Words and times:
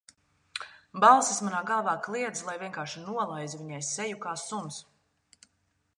Balsis 1.03 1.41
manā 1.47 1.59
galvā 1.67 1.93
kliedz, 2.07 2.41
lai 2.49 2.57
vienkārši 2.63 3.05
nolaizu 3.05 3.61
viņai 3.63 3.83
seju 3.93 4.21
kā 4.25 4.37
suns. 4.49 4.85